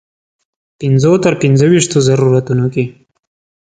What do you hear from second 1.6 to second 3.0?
ویشتو ضرورتونو کې.